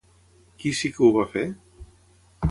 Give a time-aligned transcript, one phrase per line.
[0.61, 1.43] Qui sí que ho va fer?